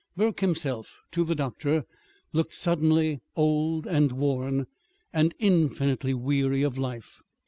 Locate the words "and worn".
3.85-4.65